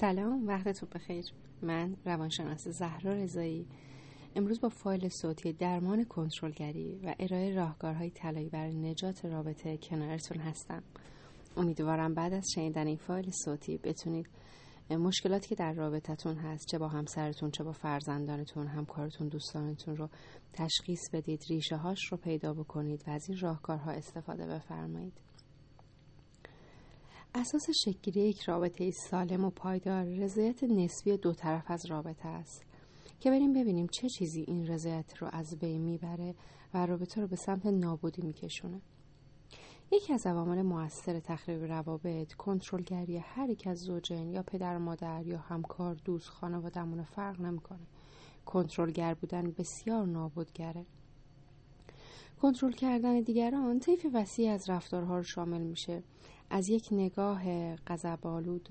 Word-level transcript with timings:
سلام 0.00 0.46
وقتتون 0.46 0.88
بخیر. 0.94 1.24
من 1.62 1.96
روانشناس 2.04 2.68
زهرا 2.68 3.12
رضایی. 3.12 3.66
امروز 4.36 4.60
با 4.60 4.68
فایل 4.68 5.08
صوتی 5.08 5.52
درمان 5.52 6.04
کنترلگری 6.04 7.00
و 7.04 7.14
ارائه 7.18 7.54
راهکارهای 7.54 8.10
طلایی 8.10 8.48
برای 8.48 8.74
نجات 8.74 9.24
رابطه 9.24 9.76
کنارتون 9.76 10.38
هستم. 10.38 10.82
امیدوارم 11.56 12.14
بعد 12.14 12.32
از 12.32 12.44
شنیدن 12.54 12.86
این 12.86 12.96
فایل 12.96 13.30
صوتی 13.44 13.78
بتونید 13.78 14.26
مشکلاتی 14.90 15.48
که 15.48 15.54
در 15.54 15.72
رابطتون 15.72 16.36
هست 16.36 16.66
چه 16.70 16.78
با 16.78 16.88
همسرتون 16.88 17.50
چه 17.50 17.64
با 17.64 17.72
فرزندانتون 17.72 18.66
همکارتون 18.66 19.28
دوستانتون 19.28 19.96
رو 19.96 20.08
تشخیص 20.52 21.10
بدید 21.12 21.42
ریشه 21.50 21.76
هاش 21.76 22.12
رو 22.12 22.16
پیدا 22.18 22.54
بکنید 22.54 23.04
و 23.06 23.10
از 23.10 23.28
این 23.28 23.38
راهکارها 23.38 23.90
استفاده 23.90 24.46
بفرمایید. 24.46 25.29
اساس 27.34 27.70
شکلی 27.84 28.28
یک 28.28 28.42
رابطه 28.42 28.90
سالم 28.90 29.44
و 29.44 29.50
پایدار 29.50 30.04
رضایت 30.04 30.64
نسبی 30.64 31.16
دو 31.16 31.32
طرف 31.32 31.70
از 31.70 31.86
رابطه 31.86 32.28
است 32.28 32.64
که 33.20 33.30
بریم 33.30 33.52
ببینیم 33.52 33.86
چه 33.86 34.08
چیزی 34.08 34.44
این 34.48 34.66
رضایت 34.66 35.16
رو 35.18 35.28
از 35.32 35.58
بین 35.58 35.80
می‌بره 35.80 36.34
و 36.74 36.86
رابطه 36.86 37.20
رو 37.20 37.26
به 37.26 37.36
سمت 37.36 37.66
نابودی 37.66 38.22
میکشونه. 38.22 38.80
یکی 39.92 40.12
از 40.12 40.26
عوامل 40.26 40.62
موثر 40.62 41.20
تخریب 41.20 41.64
روابط 41.64 42.32
کنترلگری 42.32 43.16
هر 43.16 43.50
یک 43.50 43.66
از 43.66 43.78
زوجین 43.78 44.30
یا 44.30 44.42
پدر 44.42 44.78
مادر 44.78 45.26
یا 45.26 45.38
همکار 45.38 45.94
دوست 45.94 46.28
خانوادهمون 46.28 47.02
فرق 47.02 47.40
نمی‌کنه. 47.40 47.86
کنترلگر 48.44 49.14
بودن 49.14 49.50
بسیار 49.50 50.06
نابودگره. 50.06 50.86
کنترل 52.42 52.72
کردن 52.72 53.20
دیگران 53.20 53.78
طیف 53.78 54.06
وسیع 54.14 54.52
از 54.52 54.70
رفتارها 54.70 55.16
رو 55.16 55.22
شامل 55.22 55.60
میشه. 55.60 56.02
از 56.50 56.68
یک 56.68 56.88
نگاه 56.92 57.74
غضب‌آلود 57.76 58.68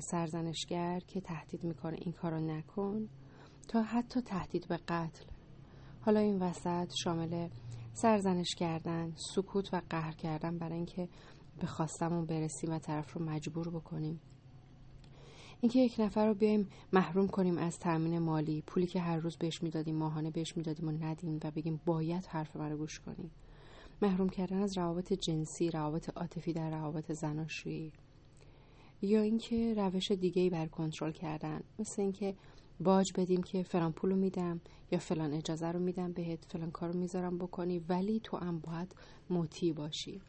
سرزنشگر 0.00 1.00
که 1.00 1.20
تهدید 1.20 1.64
می‌کنه 1.64 1.96
این 2.00 2.12
کارو 2.12 2.40
نکن 2.40 3.08
تا 3.68 3.82
حتی 3.82 4.20
تهدید 4.20 4.68
به 4.68 4.76
قتل. 4.76 5.24
حالا 6.00 6.20
این 6.20 6.42
وسط 6.42 6.92
شامل 7.04 7.48
سرزنش 7.92 8.54
کردن 8.54 9.12
سکوت 9.34 9.74
و 9.74 9.82
قهر 9.90 10.12
کردن 10.12 10.58
برای 10.58 10.76
اینکه 10.76 11.08
به 11.60 11.66
خواستمون 11.66 12.26
برسیم 12.26 12.70
و 12.70 12.78
طرف 12.78 13.12
رو 13.12 13.24
مجبور 13.24 13.70
بکنیم. 13.70 14.20
اینکه 15.60 15.78
یک 15.78 15.94
نفر 15.98 16.26
رو 16.26 16.34
بیایم 16.34 16.68
محروم 16.92 17.28
کنیم 17.28 17.58
از 17.58 17.78
تامین 17.78 18.18
مالی 18.18 18.62
پولی 18.66 18.86
که 18.86 19.00
هر 19.00 19.16
روز 19.16 19.36
بهش 19.36 19.62
می‌دادیم 19.62 19.96
ماهانه 19.96 20.30
بهش 20.30 20.56
می‌دادیم 20.56 20.88
و 20.88 20.92
ندیم 20.92 21.40
و 21.44 21.50
بگیم 21.50 21.80
باید 21.86 22.26
حرف 22.26 22.56
رو 22.56 22.76
گوش 22.76 23.00
کنیم 23.00 23.30
محروم 24.02 24.28
کردن 24.28 24.62
از 24.62 24.78
روابط 24.78 25.12
جنسی 25.12 25.70
روابط 25.70 26.10
عاطفی 26.16 26.52
در 26.52 26.70
روابط 26.70 27.12
زناشویی. 27.12 27.92
یا 29.02 29.20
اینکه 29.20 29.74
روش 29.74 30.12
دیگه 30.12 30.42
ای 30.42 30.50
بر 30.50 30.66
کنترل 30.66 31.12
کردن. 31.12 31.60
مثل 31.78 32.02
اینکه 32.02 32.34
باج 32.80 33.12
بدیم 33.12 33.42
که 33.42 33.62
فلان 33.62 33.92
پولو 33.92 34.16
میدم 34.16 34.60
یا 34.90 34.98
فلان 34.98 35.32
اجازه 35.32 35.66
رو 35.72 35.80
میدم 35.80 36.12
بهت 36.12 36.44
فلان 36.44 36.70
کارو 36.70 36.98
می‌ذارم 36.98 37.38
بکنی 37.38 37.78
ولی 37.78 38.20
تو 38.24 38.36
هم 38.36 38.58
باید 38.58 38.94
مطیع 39.30 39.72
باشی. 39.72 40.20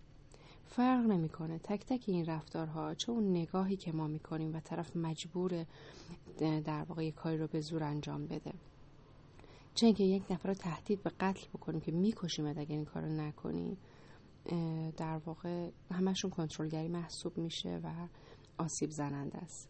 فرق 0.65 1.05
نمی‌کنه. 1.05 1.59
تک 1.59 1.85
تک 1.85 2.03
این 2.07 2.25
رفتارها 2.25 2.93
چه 2.93 3.11
اون 3.11 3.31
نگاهی 3.31 3.75
که 3.75 3.91
ما 3.91 4.07
می‌کنیم 4.07 4.55
و 4.55 4.59
طرف 4.59 4.95
مجبور 4.95 5.65
در 6.39 6.83
واقع 6.83 7.11
کاری 7.11 7.37
رو 7.37 7.47
به 7.47 7.61
زور 7.61 7.83
انجام 7.83 8.27
بده. 8.27 8.53
چه 9.75 9.85
اینکه 9.85 10.03
یک 10.03 10.23
نفر 10.31 10.49
رو 10.49 10.53
تهدید 10.53 11.03
به 11.03 11.09
قتل 11.19 11.47
بکنیم 11.53 11.81
که 11.81 11.91
می‌کشیم 11.91 12.45
اگر 12.45 12.75
این 12.75 12.85
کار 12.85 13.03
رو 13.03 13.09
نکنی 13.09 13.77
در 14.97 15.17
واقع 15.25 15.69
همشون 15.91 16.31
کنترلگری 16.31 16.87
محسوب 16.87 17.37
میشه 17.37 17.79
و 17.83 18.07
آسیب 18.57 18.89
زننده 18.89 19.37
است. 19.37 19.69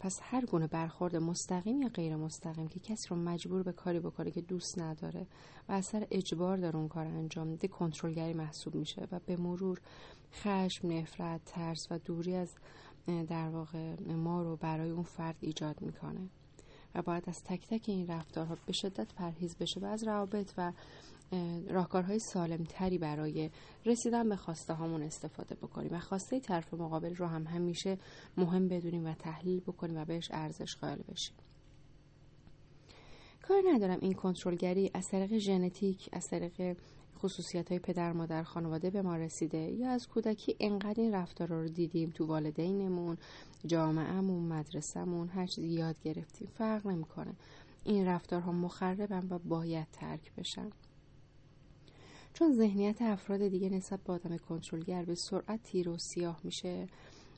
پس 0.00 0.18
هر 0.22 0.44
گونه 0.44 0.66
برخورد 0.66 1.16
مستقیم 1.16 1.82
یا 1.82 1.88
غیر 1.88 2.16
مستقیم 2.16 2.68
که 2.68 2.80
کسی 2.80 3.08
رو 3.08 3.16
مجبور 3.16 3.62
به 3.62 3.72
کاری 3.72 4.00
بکنه 4.00 4.30
که 4.30 4.40
دوست 4.40 4.78
نداره 4.78 5.26
و 5.68 5.72
اثر 5.72 6.06
اجبار 6.10 6.56
داره 6.56 6.76
اون 6.76 6.88
کار 6.88 7.06
انجام 7.06 7.46
میده 7.46 7.68
کنترلگری 7.68 8.32
محسوب 8.32 8.74
میشه 8.74 9.08
و 9.12 9.20
به 9.26 9.36
مرور 9.36 9.80
خشم 10.32 10.88
نفرت 10.92 11.44
ترس 11.44 11.86
و 11.90 11.98
دوری 11.98 12.34
از 12.34 12.54
در 13.28 13.48
واقع 13.48 13.94
ما 14.14 14.42
رو 14.42 14.56
برای 14.56 14.90
اون 14.90 15.02
فرد 15.02 15.36
ایجاد 15.40 15.82
می‌کنه. 15.82 16.28
و 16.94 17.02
باید 17.02 17.24
از 17.26 17.44
تک 17.44 17.66
تک 17.68 17.84
این 17.88 18.06
رفتارها 18.06 18.56
به 18.66 18.72
شدت 18.72 19.14
پرهیز 19.14 19.56
بشه 19.56 19.80
و 19.80 19.84
از 19.84 20.04
روابط 20.04 20.52
و 20.58 20.72
راهکارهای 21.68 22.18
سالم 22.18 22.64
تری 22.64 22.98
برای 22.98 23.50
رسیدن 23.86 24.28
به 24.28 24.36
خواسته 24.36 24.74
هامون 24.74 25.02
استفاده 25.02 25.54
بکنیم. 25.54 25.92
و 25.92 25.98
خواسته 25.98 26.40
طرف 26.40 26.74
مقابل 26.74 27.14
رو 27.14 27.26
هم 27.26 27.46
همیشه 27.46 27.98
مهم 28.36 28.68
بدونیم 28.68 29.04
و 29.04 29.14
تحلیل 29.14 29.60
بکنیم 29.60 29.96
و 29.96 30.04
بهش 30.04 30.28
ارزش 30.30 30.76
قائل 30.76 31.02
بشیم. 31.02 31.36
کار 33.42 33.62
ندارم 33.74 33.98
این 34.00 34.12
کنترلگری 34.12 34.90
از 34.94 35.04
طریق 35.10 35.38
ژنتیک 35.38 36.08
از 36.12 36.26
طریق 36.30 36.76
خصوصیت 37.22 37.68
های 37.68 37.78
پدر 37.78 38.12
مادر 38.12 38.42
خانواده 38.42 38.90
به 38.90 39.02
ما 39.02 39.16
رسیده 39.16 39.58
یا 39.58 39.90
از 39.90 40.08
کودکی 40.08 40.56
انقدر 40.60 41.00
این 41.00 41.14
رفتار 41.14 41.48
رو 41.48 41.68
دیدیم 41.68 42.10
تو 42.10 42.26
والدینمون 42.26 43.16
جامعهمون 43.66 44.44
مدرسهمون 44.44 45.28
هر 45.28 45.46
چیزی 45.46 45.68
یاد 45.68 46.00
گرفتیم. 46.00 46.48
فرق 46.54 46.86
نمی‌کنه. 46.86 47.34
این 47.84 48.06
رفتارها 48.06 48.52
مخربن 48.52 49.26
و 49.30 49.38
باید 49.38 49.86
ترک 49.92 50.32
بشن. 50.34 50.70
چون 52.34 52.54
ذهنیت 52.54 53.02
افراد 53.02 53.48
دیگه 53.48 53.68
نسبت 53.68 54.00
به 54.00 54.12
آدم 54.12 54.36
کنترلگر 54.36 55.04
به 55.04 55.14
سرعت 55.14 55.62
تیر 55.62 55.88
و 55.88 55.98
سیاه 55.98 56.40
میشه 56.44 56.86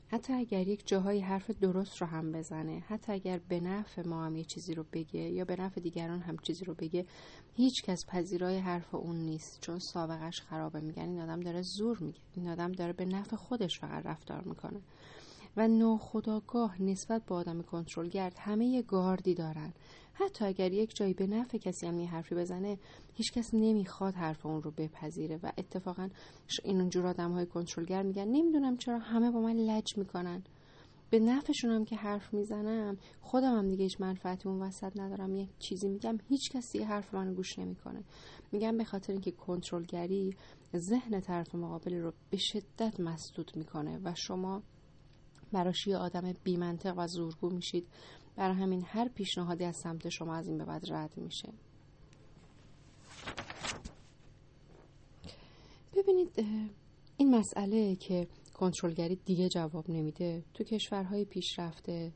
حتی 0.07 0.33
اگر 0.33 0.67
یک 0.67 0.87
جاهای 0.87 1.19
حرف 1.19 1.51
درست 1.51 2.01
رو 2.01 2.07
هم 2.07 2.31
بزنه 2.31 2.83
حتی 2.87 3.11
اگر 3.11 3.39
به 3.49 3.59
نفع 3.59 4.07
ما 4.07 4.25
هم 4.25 4.35
یه 4.35 4.43
چیزی 4.43 4.73
رو 4.75 4.85
بگه 4.93 5.19
یا 5.19 5.45
به 5.45 5.55
نفع 5.61 5.81
دیگران 5.81 6.19
هم 6.19 6.37
چیزی 6.37 6.65
رو 6.65 6.73
بگه 6.73 7.05
هیچ 7.55 7.83
کس 7.83 8.05
پذیرای 8.05 8.57
حرف 8.57 8.95
اون 8.95 9.15
نیست 9.15 9.61
چون 9.61 9.79
سابقش 9.79 10.41
خرابه. 10.41 10.79
میگن 10.79 11.03
این 11.03 11.21
آدم 11.21 11.39
داره 11.39 11.61
زور 11.61 11.97
میگه 11.99 12.19
این 12.35 12.47
آدم 12.47 12.71
داره 12.71 12.93
به 12.93 13.05
نفع 13.05 13.35
خودش 13.35 13.79
فقط 13.79 14.05
رفتار 14.05 14.43
می‌کنه. 14.43 14.81
و 15.57 15.67
ناخداگاه 15.67 16.81
نسبت 16.81 17.25
به 17.25 17.35
آدم 17.35 17.61
کنترلگر 17.61 18.33
همه 18.37 18.65
یه 18.65 18.81
گاردی 18.81 19.33
دارن. 19.33 19.73
حتی 20.13 20.45
اگر 20.45 20.71
یک 20.71 20.95
جایی 20.95 21.13
به 21.13 21.27
نفع 21.27 21.57
کسی 21.57 21.87
هم 21.87 21.99
یه 21.99 22.09
حرفی 22.09 22.35
بزنه 22.35 22.77
هیچکس 23.13 23.53
نمی‌خواد 23.53 24.13
حرف 24.13 24.45
اون 24.45 24.61
رو 24.61 24.71
بپذیره 24.71 25.39
و 25.43 25.51
اتفاقا 25.57 26.09
این 26.63 26.79
اونجور 26.81 27.07
آدم 27.07 27.31
های 27.31 27.45
کنترلگر 27.45 28.03
میگن 28.03 28.27
نمی‌دونم 28.27 28.77
چرا 28.77 28.99
همه 28.99 29.31
با 29.31 29.41
من 29.41 29.55
لج 29.55 29.97
می‌کنن. 29.97 30.43
به 31.09 31.19
نفعشون 31.19 31.71
هم 31.71 31.85
که 31.85 31.95
حرف 31.95 32.33
می‌زنم 32.33 32.97
خودم 33.21 33.57
هم 33.57 33.69
دیگه 33.69 33.83
هیچ 33.83 34.01
منفعتی 34.01 34.49
اون 34.49 34.61
وسط 34.61 34.99
ندارم 34.99 35.35
یه 35.35 35.47
چیزی 35.59 35.87
میگم 35.87 36.17
هیچ 36.29 36.51
کسی 36.51 36.79
حرف 36.79 37.13
من 37.13 37.33
گوش 37.33 37.59
نمی‌کنه. 37.59 38.03
میگم 38.51 38.77
به 38.77 38.83
خاطر 38.83 39.13
اینکه 39.13 39.31
کنترلگری 39.31 40.35
ذهن 40.75 41.19
طرف 41.19 41.55
مقابل 41.55 41.95
رو 41.95 42.13
به 42.29 42.37
شدت 42.37 42.99
مسدود 42.99 43.51
می‌کنه 43.55 43.99
و 44.03 44.13
شما 44.15 44.63
براش 45.51 45.87
یه 45.87 45.97
آدم 45.97 46.33
بیمنطق 46.43 46.93
و 46.97 47.07
زورگو 47.07 47.49
میشید. 47.49 47.87
برای 48.35 48.55
همین 48.55 48.83
هر 48.85 49.07
پیشنهادی 49.07 49.63
از 49.63 49.75
سمت 49.75 50.09
شما 50.09 50.35
از 50.35 50.47
این 50.47 50.57
به 50.57 50.65
بعد 50.65 50.91
رد 50.91 51.17
میشه. 51.17 51.53
ببینید 55.93 56.45
این 57.17 57.35
مسئله 57.35 57.95
که 57.95 58.27
کنترلگری 58.53 59.15
دیگه 59.15 59.49
جواب 59.49 59.89
نمیده 59.89 60.43
تو 60.53 60.63
کشورهای 60.63 61.25
پیشرفته 61.25 62.13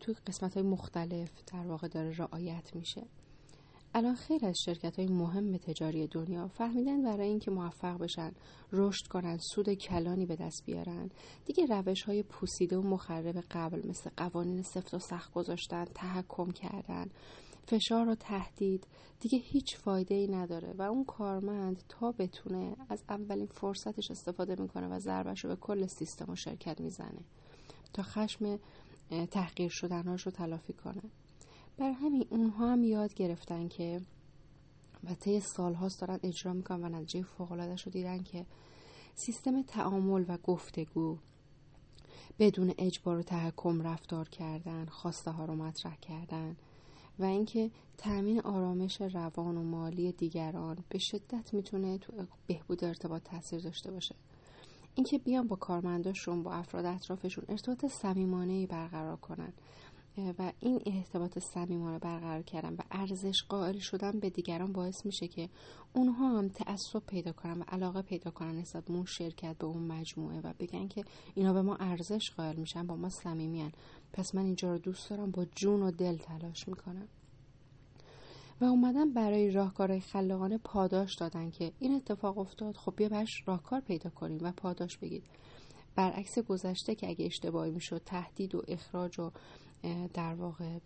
تو 0.00 0.14
قسمت 0.26 0.54
های 0.54 0.62
مختلف 0.62 1.30
در 1.52 1.66
واقع 1.66 1.88
داره 1.88 2.16
رعایت 2.16 2.76
میشه. 2.76 3.02
الان 3.96 4.14
خیلی 4.14 4.46
از 4.46 4.56
شرکت 4.64 4.98
های 4.98 5.08
مهم 5.08 5.56
تجاری 5.56 6.06
دنیا 6.06 6.48
فهمیدن 6.48 7.02
برای 7.02 7.28
اینکه 7.28 7.50
موفق 7.50 7.98
بشن 7.98 8.32
رشد 8.72 9.06
کنن 9.06 9.38
سود 9.38 9.74
کلانی 9.74 10.26
به 10.26 10.36
دست 10.36 10.62
بیارن. 10.66 11.10
دیگه 11.44 11.66
روش 11.66 12.02
های 12.02 12.22
پوسیده 12.22 12.76
و 12.78 12.82
مخرب 12.82 13.44
قبل 13.50 13.88
مثل 13.88 14.10
قوانین 14.16 14.62
سفت 14.62 14.94
و 14.94 14.98
سخت 14.98 15.32
گذاشتن 15.32 15.84
تحکم 15.84 16.50
کردن 16.50 17.10
فشار 17.66 18.08
و 18.08 18.14
تهدید 18.14 18.86
دیگه 19.20 19.38
هیچ 19.38 19.76
فایده 19.76 20.14
ای 20.14 20.26
نداره 20.26 20.72
و 20.78 20.82
اون 20.82 21.04
کارمند 21.04 21.82
تا 21.88 22.12
بتونه 22.12 22.76
از 22.88 23.04
اولین 23.08 23.46
فرصتش 23.46 24.10
استفاده 24.10 24.62
می‌کنه 24.62 24.88
و 24.88 24.98
ضربش 24.98 25.44
رو 25.44 25.50
به 25.50 25.56
کل 25.56 25.86
سیستم 25.86 26.32
و 26.32 26.36
شرکت 26.36 26.80
می‌زنه 26.80 27.20
تا 27.92 28.02
خشم 28.02 28.58
تحقیر 29.30 29.70
شدنهاش 29.70 30.22
رو 30.22 30.32
تلافی 30.32 30.72
کنه. 30.72 31.02
بر 31.78 31.90
همین 31.90 32.26
اونها 32.30 32.72
هم 32.72 32.84
یاد 32.84 33.14
گرفتن 33.14 33.68
که 33.68 34.00
و 35.04 35.14
طی 35.14 35.40
سالهاست 35.40 36.00
دارن 36.00 36.20
اجرا 36.22 36.52
می‌کنن 36.52 36.84
و 36.84 36.88
نتیجه 36.88 37.22
فوقالعادهش 37.22 37.82
رو 37.82 37.92
دیدن 37.92 38.22
که 38.22 38.46
سیستم 39.14 39.62
تعامل 39.62 40.24
و 40.28 40.38
گفتگو 40.38 41.18
بدون 42.38 42.74
اجبار 42.78 43.18
و 43.18 43.22
تحکم 43.22 43.82
رفتار 43.82 44.28
کردن 44.28 44.86
خواسته 44.86 45.30
ها 45.30 45.44
رو 45.44 45.54
مطرح 45.54 45.96
کردن 45.96 46.56
و 47.18 47.24
اینکه 47.24 47.70
تأمین 47.98 48.40
آرامش 48.40 49.00
روان 49.00 49.56
و 49.56 49.62
مالی 49.62 50.12
دیگران 50.12 50.84
به 50.88 50.98
شدت 50.98 51.54
می‌تونه 51.54 51.98
تو 51.98 52.12
بهبود 52.46 52.84
ارتباط 52.84 53.22
تاثیر 53.22 53.60
داشته 53.60 53.90
باشه. 53.90 54.14
اینکه 54.94 55.18
بیان 55.18 55.46
با 55.46 55.56
کارمنداشون 55.56 56.42
با 56.42 56.52
افراد 56.52 56.84
اطرافشون 56.84 57.44
ارتباط 57.48 57.86
صمیمانه 57.86 58.66
برقرار 58.66 59.16
کنن. 59.16 59.52
و 60.38 60.52
این 60.60 60.82
ارتباط 60.86 61.38
صمیمانه 61.38 61.98
برقرار 61.98 62.42
کردن 62.42 62.74
و 62.74 62.80
ارزش 62.90 63.42
قائل 63.48 63.78
شدن 63.78 64.20
به 64.20 64.30
دیگران 64.30 64.72
باعث 64.72 65.06
میشه 65.06 65.28
که 65.28 65.48
اونها 65.92 66.38
هم 66.38 66.48
تعصب 66.48 67.02
پیدا 67.06 67.32
کنن 67.32 67.58
و 67.60 67.64
علاقه 67.68 68.02
پیدا 68.02 68.30
کنن 68.30 68.58
نسبت 68.58 68.84
به 68.84 68.92
اون 68.92 69.04
شرکت 69.04 69.58
به 69.58 69.66
اون 69.66 69.82
مجموعه 69.82 70.40
و 70.40 70.52
بگن 70.58 70.88
که 70.88 71.04
اینا 71.34 71.52
به 71.52 71.62
ما 71.62 71.76
ارزش 71.76 72.30
قائل 72.30 72.56
میشن 72.56 72.86
با 72.86 72.96
ما 72.96 73.08
صمیمیان 73.08 73.72
پس 74.12 74.34
من 74.34 74.44
اینجا 74.44 74.72
رو 74.72 74.78
دوست 74.78 75.10
دارم 75.10 75.30
با 75.30 75.44
جون 75.44 75.82
و 75.82 75.90
دل 75.90 76.16
تلاش 76.16 76.68
می‌کنم. 76.68 77.08
و 78.60 78.64
اومدن 78.64 79.12
برای 79.12 79.50
راهکارهای 79.50 80.00
خلاقانه 80.00 80.58
پاداش 80.58 81.14
دادن 81.14 81.50
که 81.50 81.72
این 81.78 81.92
اتفاق 81.92 82.38
افتاد 82.38 82.76
خب 82.76 82.94
بیا 82.96 83.08
برش 83.08 83.42
راهکار 83.46 83.80
پیدا 83.80 84.10
کنیم 84.10 84.38
و 84.42 84.52
پاداش 84.52 84.98
بگید. 84.98 85.24
برعکس 85.94 86.38
گذشته 86.38 86.94
که 86.94 87.08
اگه 87.08 87.26
اشتباهی 87.26 87.70
می‌شد 87.70 88.02
تهدید 88.06 88.54
و 88.54 88.62
اخراج 88.68 89.20
و 89.20 89.30
در 90.14 90.34
واقع 90.34 90.78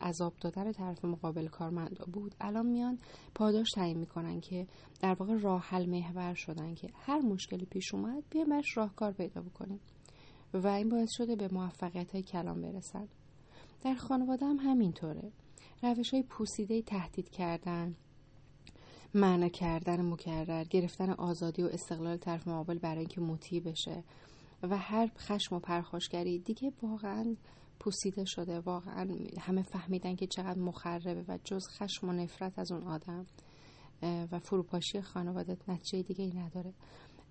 عذاب 0.00 0.32
دادن 0.40 0.72
طرف 0.72 1.04
مقابل 1.04 1.48
کارمند 1.48 1.98
بود. 2.12 2.34
الان 2.40 2.66
میان 2.66 2.98
پاداش 3.34 3.70
تعیین 3.74 3.98
می‌کنن 3.98 4.40
که 4.40 4.66
در 5.00 5.14
واقع 5.14 5.38
راه 5.38 5.62
حل 5.62 5.86
محور 5.86 6.34
شدن 6.34 6.74
که 6.74 6.88
هر 6.94 7.18
مشکلی 7.18 7.64
پیش 7.64 7.94
اومد 7.94 8.24
بیا 8.30 8.44
برش 8.44 8.76
راهکار 8.76 9.12
پیدا 9.12 9.42
بکنیم. 9.42 9.80
و 10.54 10.66
این 10.66 10.88
باعث 10.88 11.08
شده 11.10 11.36
به 11.36 11.48
موفقیت 11.52 12.12
های 12.12 12.22
کلام 12.22 12.62
برسن. 12.62 13.08
در 13.82 13.94
خانواده 13.94 14.46
هم 14.46 14.56
همینطوره. 14.56 15.32
روش 15.82 16.14
های 16.14 16.22
پوسیده 16.22 16.82
تهدید 16.82 17.30
کردن 17.30 17.96
معنا 19.14 19.48
کردن 19.48 20.12
مکرر 20.12 20.64
گرفتن 20.64 21.10
آزادی 21.10 21.62
و 21.62 21.66
استقلال 21.66 22.16
طرف 22.16 22.48
مقابل 22.48 22.78
برای 22.78 22.98
اینکه 22.98 23.20
مطیع 23.20 23.60
بشه. 23.60 24.04
و 24.62 24.76
هر 24.76 25.10
خشم 25.18 25.56
و 25.56 25.58
پرخاشگری 25.58 26.38
دیگه 26.38 26.72
واقعا 26.82 27.36
پوسیده 27.80 28.24
شده. 28.24 28.60
واقعا 28.60 29.16
همه 29.40 29.62
فهمیدن 29.62 30.16
که 30.16 30.26
چقدر 30.26 30.58
مخربه 30.58 31.24
و 31.28 31.38
جز 31.44 31.68
خشم 31.68 32.08
و 32.08 32.12
نفرت 32.12 32.58
از 32.58 32.72
اون 32.72 32.82
آدم 32.82 33.26
و 34.02 34.38
فروپاشی 34.38 35.00
خانواده 35.00 35.56
نتیجه 35.68 36.02
دیگه 36.02 36.24
ای 36.24 36.32
نداره. 36.32 36.72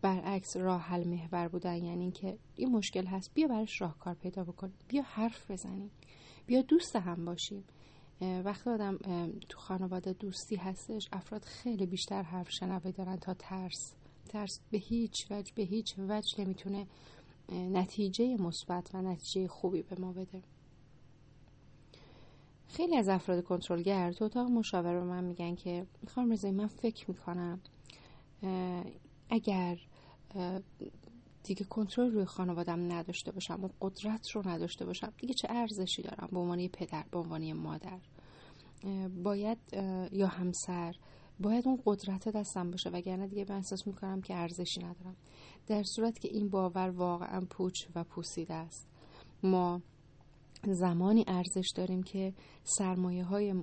برعکس 0.01 0.57
راه 0.57 0.81
حل 0.81 1.07
محور 1.07 1.47
بودن 1.47 1.83
یعنی 1.83 2.01
اینکه 2.01 2.37
این 2.55 2.71
مشکل 2.71 3.05
هست 3.05 3.33
بیا 3.33 3.47
براش 3.47 3.81
راهکار 3.81 4.13
پیدا 4.13 4.43
بکنیم 4.43 4.73
بیا 4.87 5.01
حرف 5.01 5.51
بزنیم. 5.51 5.91
بیا 6.45 6.61
دوست 6.61 6.95
هم 6.95 7.25
باشیم. 7.25 7.63
وقتی 8.21 8.69
آدم 8.69 8.97
تو 9.49 9.57
خانواده 9.57 10.13
دوستی 10.13 10.55
هستش 10.55 11.09
افراد 11.11 11.43
خیلی 11.43 11.85
بیشتر 11.85 12.21
حرف 12.21 12.49
شنوه 12.51 12.91
دارن 12.91 13.17
تا 13.17 13.33
ترس. 13.33 13.93
ترس 14.29 14.59
به 14.71 14.77
هیچ 14.77 15.31
وجه 15.31 15.51
به 15.55 15.63
هیچ 15.63 15.95
وجه 15.97 16.41
نمی‌تونه 16.41 16.87
نتیجه 17.49 18.37
مثبت 18.41 18.95
و 18.95 19.01
نتیجه 19.01 19.47
خوبی 19.47 19.81
به 19.81 19.95
ما 19.99 20.13
بده. 20.13 20.43
خیلی 22.67 22.97
از 22.97 23.09
افراد 23.09 23.43
کنترلگر 23.43 24.11
تو 24.11 24.25
اتاق 24.25 24.47
مشاوره 24.47 25.03
من 25.03 25.23
میگن 25.23 25.55
که 25.55 25.85
می‌خوام 26.01 26.31
رضایی 26.31 26.53
من 26.53 26.67
فکر 26.67 27.11
می‌کنم 27.11 27.59
اگر 29.29 29.77
دیگه 31.43 31.65
کنترل 31.65 32.11
روی 32.11 32.25
خانوادم 32.25 32.91
نداشته 32.91 33.31
باشم 33.31 33.63
و 33.63 33.69
قدرت 33.81 34.29
رو 34.29 34.47
نداشته 34.47 34.85
باشم 34.85 35.13
دیگه 35.17 35.33
چه 35.33 35.47
ارزشی 35.51 36.01
دارم 36.01 36.29
به 36.31 36.39
عنوان 36.39 36.67
پدر 36.67 37.05
به 37.11 37.19
عنوان 37.19 37.53
مادر 37.53 37.99
باید 39.23 39.57
یا 40.11 40.27
همسر 40.27 40.95
باید 41.39 41.67
اون 41.67 41.81
قدرت 41.85 42.29
دستم 42.29 42.71
باشه 42.71 42.89
وگرنه 42.89 43.27
دیگه 43.27 43.45
من 43.49 43.55
احساس 43.55 43.87
می‌کنم 43.87 44.21
که 44.21 44.35
ارزشی 44.35 44.79
ندارم. 44.79 45.15
در 45.67 45.83
صورت 45.83 46.19
که 46.19 46.29
این 46.31 46.49
باور 46.49 46.89
واقعا 46.89 47.41
پوچ 47.49 47.73
و 47.95 48.03
پوسیده 48.03 48.53
است. 48.53 48.87
ما 49.43 49.81
زمانی 50.63 51.23
ارزش 51.27 51.67
داریم 51.75 52.03
که 52.03 52.33
سرمایه 52.63 53.23
های 53.23 53.53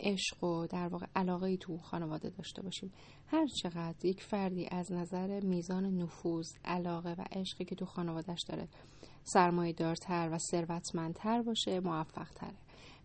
عشق 0.00 0.44
و 0.44 0.66
در 0.66 0.88
واقع 0.88 1.06
علاقه 1.16 1.56
تو 1.56 1.78
خانواده 1.78 2.30
داشته 2.30 2.62
باشیم. 2.62 2.92
هر 3.26 3.46
چقدر 3.46 4.06
یک 4.06 4.22
فردی 4.22 4.66
از 4.70 4.92
نظر 4.92 5.40
میزان 5.40 5.84
نفوذ 5.84 6.46
علاقه 6.64 7.14
و 7.18 7.24
عشقی 7.32 7.64
که 7.64 7.74
تو 7.74 7.84
خانوادهش 7.84 8.42
داره 8.48 8.68
سرمایه 9.24 9.72
دارتر 9.72 10.28
و 10.32 10.38
ثروتمندتر 10.38 11.42
باشه 11.42 11.80
موفق 11.80 12.28
تره 12.34 12.56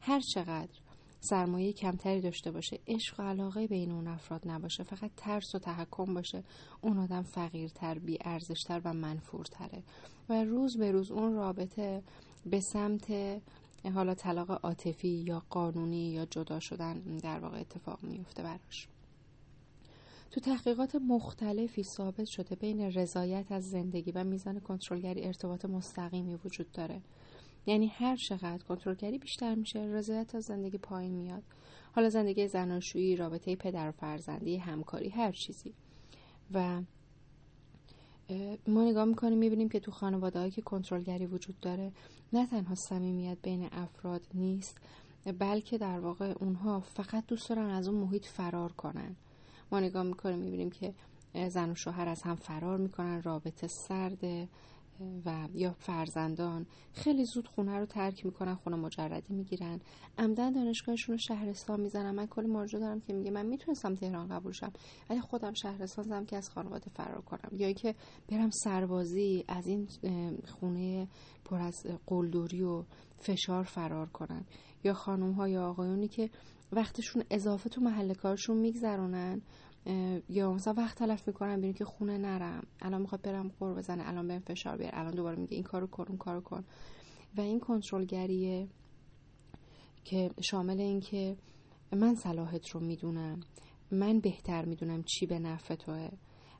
هر 0.01 0.19
چقدر 0.19 0.79
سرمایه 1.23 1.73
کمتری 1.73 2.21
داشته 2.21 2.51
باشه 2.51 2.79
عشق 2.87 3.19
و 3.19 3.23
علاقه 3.23 3.67
بین 3.67 3.91
اون 3.91 4.07
افراد 4.07 4.41
نباشه 4.45 4.83
فقط 4.83 5.11
ترس 5.17 5.55
و 5.55 5.59
تحکم 5.59 6.13
باشه 6.13 6.43
اون 6.81 6.97
آدم 6.97 7.21
فقیرتر 7.21 7.99
بی 7.99 8.17
ارزشتر 8.21 8.81
و 8.85 8.93
منفورتره. 8.93 9.83
و 10.29 10.43
روز 10.43 10.77
به 10.77 10.91
روز 10.91 11.11
اون 11.11 11.33
رابطه 11.33 12.03
به 12.45 12.59
سمت 12.59 13.13
حالا 13.93 14.13
طلاق 14.13 14.51
عاطفی 14.65 15.07
یا 15.07 15.43
قانونی 15.49 16.11
یا 16.11 16.25
جدا 16.25 16.59
شدن 16.59 16.99
در 16.99 17.39
واقع 17.39 17.59
اتفاق 17.59 18.03
میفته 18.03 18.43
براش. 18.43 18.87
تو 20.31 20.41
تحقیقات 20.41 20.95
مختلفی 20.95 21.83
ثابت 21.83 22.25
شده 22.25 22.55
بین 22.55 22.81
رضایت 22.81 23.51
از 23.51 23.69
زندگی 23.69 24.11
و 24.11 24.23
میزان 24.23 24.59
کنترلگری 24.59 25.23
ارتباط 25.23 25.65
مستقیمی 25.65 26.35
وجود 26.45 26.71
داره. 26.71 27.01
یعنی 27.65 27.87
هر 27.87 28.15
چقدر 28.15 28.57
کنترلگری 28.57 29.17
بیشتر 29.17 29.55
میشه. 29.55 29.79
رضایت 29.79 30.35
از 30.35 30.43
زندگی 30.43 30.77
پایین 30.77 31.11
میاد. 31.11 31.43
حالا 31.95 32.09
زندگی 32.09 32.47
زناشویی 32.47 33.15
رابطه 33.15 33.55
پدر 33.55 33.89
و 33.89 33.91
فرزندی 33.91 34.57
همکاری 34.57 35.09
هر 35.09 35.31
چیزی. 35.31 35.73
و 36.53 36.81
ما 38.67 38.83
نگاه 38.83 39.05
می‌کنیم 39.05 39.37
می‌بینیم 39.37 39.69
که 39.69 39.79
تو 39.79 39.91
خانواده 39.91 40.51
که 40.51 40.61
کنترلگری 40.61 41.25
وجود 41.25 41.59
داره 41.59 41.91
نه 42.33 42.47
تنها 42.47 42.75
صمیمیت 42.75 43.37
بین 43.41 43.69
افراد 43.71 44.21
نیست 44.33 44.77
بلکه 45.39 45.77
در 45.77 45.99
واقع 45.99 46.33
اونها 46.39 46.79
فقط 46.79 47.25
دوست 47.25 47.49
دارن 47.49 47.69
از 47.69 47.87
اون 47.87 47.97
محیط 47.97 48.25
فرار 48.25 48.71
کنن. 48.71 49.15
ما 49.71 49.79
نگاه 49.79 50.03
می‌کنیم 50.03 50.39
می‌بینیم 50.39 50.69
که 50.69 50.93
زن 51.49 51.69
و 51.69 51.75
شوهر 51.75 52.09
از 52.09 52.21
هم 52.21 52.35
فرار 52.35 52.77
می‌کنن 52.77 53.21
رابطه 53.21 53.67
سرده. 53.67 54.49
و 55.25 55.47
یا 55.53 55.73
فرزندان 55.73 56.65
خیلی 56.93 57.25
زود 57.25 57.47
خونه 57.47 57.79
رو 57.79 57.85
ترک 57.85 58.25
می‌کنن 58.25 58.55
خونه 58.55 58.75
مجردی 58.75 59.33
می‌گیرن. 59.33 59.79
عمدن 60.17 60.51
دانشگاهشون 60.51 61.13
رو 61.13 61.17
شهرستان 61.17 61.81
می‌زنن. 61.81 62.11
من 62.11 62.25
کلی 62.27 62.47
مارجو 62.47 62.79
دارم 62.79 62.99
که 62.99 63.13
میگه 63.13 63.31
من 63.31 63.45
می‌تونستم 63.45 63.95
تهران 63.95 64.27
قبول 64.27 64.51
شم 64.51 64.73
ولی 65.09 65.21
خودم 65.21 65.53
شهرستان 65.53 66.05
زدم 66.05 66.25
که 66.25 66.37
از 66.37 66.49
خانواده 66.49 66.89
فرار 66.89 67.21
کنم. 67.21 67.49
یا 67.57 67.67
اینکه 67.67 67.95
برم 68.29 68.49
سربازی 68.49 69.45
از 69.47 69.67
این 69.67 69.87
خونه 70.59 71.07
پر 71.45 71.61
از 71.61 71.85
قلدری 72.05 72.63
و 72.63 72.83
فشار 73.17 73.63
فرار 73.63 74.09
کنم. 74.09 74.45
یا 74.83 74.93
خانم 74.93 75.31
ها 75.31 75.47
یا 75.47 75.69
آقایونی 75.69 76.07
که 76.07 76.29
وقتشون 76.71 77.23
اضافه 77.29 77.69
تو 77.69 77.81
محل 77.81 78.13
کارشون 78.13 78.57
میگذرونن. 78.57 79.41
یا 80.29 80.53
مثلا 80.53 80.73
وقت 80.73 80.97
تلف 80.97 81.27
می‌کنم 81.27 81.57
ببینیم 81.57 81.73
که 81.73 81.85
خونه 81.85 82.17
نرم 82.17 82.67
الان 82.81 83.01
می‌خواد 83.01 83.21
برم 83.21 83.47
قور 83.59 83.73
بزنه 83.73 84.07
الان 84.07 84.27
بهم 84.27 84.39
فشار 84.39 84.77
بیار 84.77 84.91
الان 84.93 85.11
دوباره 85.11 85.35
میگه 85.35 85.55
این 85.55 85.63
کارو 85.63 85.87
کن 85.87 86.05
اون 86.07 86.17
کارو 86.17 86.41
کن. 86.41 86.63
و 87.37 87.41
این 87.41 87.59
کنترلگریه 87.59 88.67
که 90.03 90.29
شامل 90.41 90.79
این 90.79 90.99
که 90.99 91.37
من 91.91 92.15
صلاحت 92.15 92.69
رو 92.69 92.79
می‌دونم 92.79 93.39
من 93.91 94.19
بهتر 94.19 94.65
می‌دونم 94.65 95.03
چی 95.03 95.25
به 95.25 95.39
نفع 95.39 95.75
توه 95.75 96.09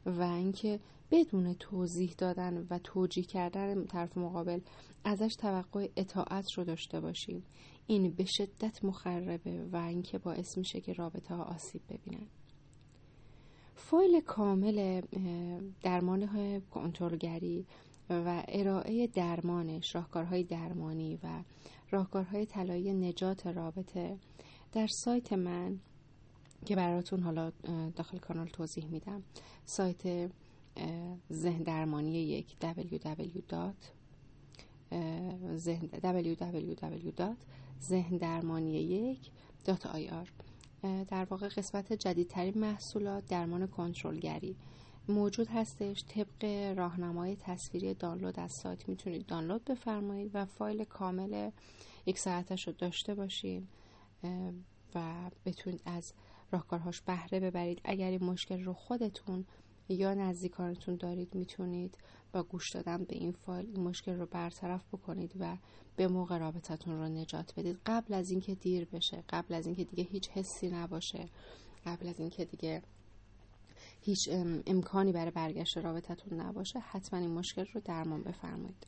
و 0.05 0.21
اینکه 0.21 0.79
بدون 1.11 1.53
توضیح 1.53 2.13
دادن 2.17 2.67
و 2.69 2.79
توجیه 2.79 3.23
کردن 3.23 3.85
طرف 3.85 4.17
مقابل 4.17 4.59
ازش 5.03 5.35
توقع 5.39 5.87
اطاعت 5.95 6.51
رو 6.57 6.63
داشته 6.63 6.99
باشیم. 6.99 7.43
این 7.87 8.11
به 8.11 8.25
شدت 8.25 8.85
مخربه 8.85 9.65
و 9.71 9.77
اینکه 9.77 10.17
باعث 10.17 10.57
میشه 10.57 10.81
که 10.81 10.93
رابطه 10.93 11.35
ها 11.35 11.43
آسیب 11.43 11.81
ببینن. 11.89 12.27
فایل 13.75 14.21
کامل 14.21 15.01
درمان 15.81 16.61
کنترلگری 16.71 17.65
و 18.09 18.43
ارائه 18.47 19.07
درمانش 19.07 19.95
راهکارهای 19.95 20.43
درمانی 20.43 21.19
و 21.23 21.27
راهکارهای 21.91 22.45
طلایی 22.45 22.93
نجات 22.93 23.47
رابطه 23.47 24.17
در 24.71 24.87
سایت 24.87 25.33
من 25.33 25.79
که 26.65 26.75
براتون 26.75 27.23
حالا 27.23 27.51
داخل 27.95 28.17
کانال 28.17 28.47
توضیح 28.47 28.85
میدم. 28.85 29.23
سایت 29.65 30.31
ذهن 31.31 31.63
درمانی 31.63 32.11
یک 32.11 32.55
www.ذهن 32.61 33.37
یک 38.67 39.31
در 40.83 41.27
واقع 41.29 41.47
قسمت 41.47 41.93
جدیدترین 41.93 42.57
محصولات 42.57 43.25
درمان 43.25 43.67
کنترلگری 43.67 44.55
موجود 45.07 45.47
هستش. 45.47 46.03
طبق 46.07 46.45
راهنمای 46.77 47.35
تصویری 47.35 47.93
دانلود 47.93 48.39
از 48.39 48.51
سایت 48.51 48.89
می‌تونید 48.89 49.25
دانلود 49.25 49.65
بفرمایید 49.65 50.31
و 50.33 50.45
فایل 50.45 50.83
کامل 50.83 51.51
یک 52.05 52.19
ساعتش 52.19 52.67
رو 52.67 52.73
داشته 52.73 53.15
باشید 53.15 53.67
و 54.95 55.01
بتونید 55.45 55.81
از 55.85 56.13
راهکارهاش 56.51 57.01
بهره 57.01 57.39
ببرید. 57.39 57.81
اگر 57.83 58.09
این 58.09 58.23
مشکل 58.23 58.63
رو 58.63 58.73
خودتون 58.73 59.45
یا 59.89 60.13
نزدیکانتون 60.13 60.95
دارید 60.95 61.35
می‌تونید 61.35 61.97
با 62.31 62.43
گوش 62.43 62.71
دادن 62.71 63.03
به 63.03 63.15
این 63.15 63.31
فایل 63.31 63.65
این 63.65 63.79
مشکل 63.79 64.13
رو 64.19 64.25
برطرف 64.25 64.87
بکنید 64.93 65.31
و 65.39 65.57
به 65.95 66.07
موقع 66.07 66.37
رابطتون 66.37 66.97
رو 66.99 67.07
نجات 67.07 67.53
بدید. 67.57 67.79
قبل 67.85 68.13
از 68.13 68.31
اینکه 68.31 68.55
دیر 68.55 68.85
بشه 68.85 69.23
قبل 69.29 69.53
از 69.53 69.65
اینکه 69.65 69.83
دیگه 69.83 70.03
هیچ 70.03 70.29
حسی 70.29 70.69
نباشه 70.69 71.29
قبل 71.85 72.07
از 72.07 72.19
اینکه 72.19 72.45
دیگه 72.45 72.81
هیچ 74.01 74.29
امکانی 74.67 75.11
برای 75.11 75.31
برگشت 75.31 75.77
رابطتون 75.77 76.41
نباشه 76.41 76.79
حتما 76.79 77.19
این 77.19 77.31
مشکل 77.31 77.65
رو 77.73 77.81
درمان 77.81 78.23
بفرمایید. 78.23 78.87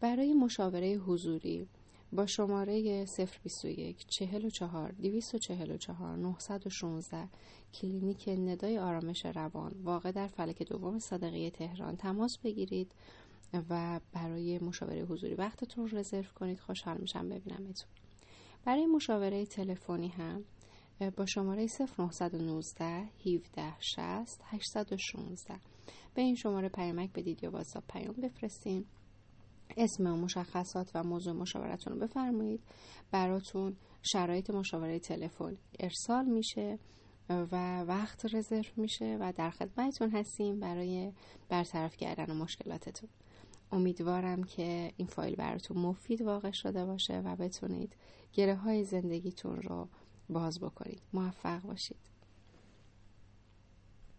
برای 0.00 0.32
مشاوره 0.32 0.94
حضوری 0.94 1.68
با 2.12 2.26
شماره 2.26 3.04
021 3.44 4.06
44 4.06 4.92
244 4.92 6.16
916 6.16 7.28
کلینیک 7.74 8.28
ندای 8.28 8.78
آرامش 8.78 9.26
روان 9.26 9.72
واقع 9.82 10.12
در 10.12 10.26
فلک 10.26 10.62
دوم 10.62 10.98
صادقیه 10.98 11.50
تهران. 11.50 11.96
تماس 11.96 12.38
بگیرید 12.38 12.92
و 13.70 14.00
برای 14.12 14.58
مشاوره 14.58 15.02
حضوری 15.02 15.34
وقتتون 15.34 15.90
رزرو 15.92 16.32
کنید. 16.34 16.60
خوشحال 16.60 16.98
میشم 16.98 17.28
ببینمتون. 17.28 17.88
برای 18.64 18.86
مشاوره 18.86 19.46
تلفنی 19.46 20.08
هم 20.08 20.44
با 21.16 21.26
شماره 21.26 21.66
0919 21.98 22.84
17 23.26 23.74
60 23.80 24.40
816 24.44 25.54
به 26.14 26.22
این 26.22 26.34
شماره 26.34 26.68
پیامک 26.68 27.12
بدید 27.12 27.44
یا 27.44 27.50
واتساپ 27.50 27.84
پیام 27.88 28.14
بفرستین. 28.14 28.84
اسم 29.76 30.06
و 30.06 30.16
مشخصات 30.16 30.90
و 30.94 31.02
موضوع 31.02 31.32
مشاورتون 31.32 31.92
رو 31.92 31.98
بفرمایید. 31.98 32.60
براتون 33.10 33.76
شرایط 34.02 34.50
مشاوره 34.50 34.98
تلفن 34.98 35.56
ارسال 35.80 36.24
میشه 36.24 36.78
و 37.30 37.82
وقت 37.82 38.34
رزرو 38.34 38.72
میشه 38.76 39.16
و 39.20 39.32
در 39.36 39.50
خدمتتون 39.50 40.10
هستیم 40.10 40.60
برای 40.60 41.12
برطرف 41.48 41.96
کردن 41.96 42.36
مشکلاتتون. 42.36 43.08
امیدوارم 43.72 44.44
که 44.44 44.92
این 44.96 45.08
فایل 45.08 45.36
براتون 45.36 45.78
مفید 45.78 46.22
واقع 46.22 46.50
شده 46.50 46.84
باشه 46.84 47.18
و 47.24 47.36
بتونید 47.36 47.96
گره 48.32 48.54
های 48.54 48.84
زندگیتون 48.84 49.56
رو 49.56 49.88
باز 50.28 50.60
بکنید. 50.60 51.02
موفق 51.12 51.62
باشید. 51.62 52.07